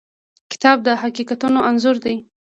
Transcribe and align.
کتاب 0.51 0.77
د 0.87 0.87
حقیقتونو 1.01 1.59
انځور 1.69 1.97
دی. 2.05 2.15